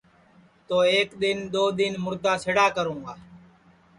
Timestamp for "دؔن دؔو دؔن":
1.21-1.93